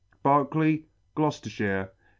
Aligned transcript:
Berkeley, 0.23 0.85
Gloucefterfhire, 1.13 1.83
Dec. 1.89 1.89